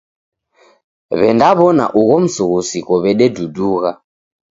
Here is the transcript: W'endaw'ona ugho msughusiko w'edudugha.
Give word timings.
W'endaw'ona 1.19 1.85
ugho 1.99 2.17
msughusiko 2.23 2.93
w'edudugha. 3.03 3.91